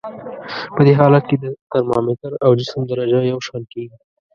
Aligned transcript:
په 0.75 0.81
دې 0.85 0.93
حالت 0.99 1.23
کې 1.29 1.37
د 1.43 1.45
ترمامتر 1.71 2.31
او 2.45 2.51
جسم 2.59 2.81
درجه 2.91 3.19
یو 3.31 3.39
شان 3.47 3.61
کیږي. 3.71 3.97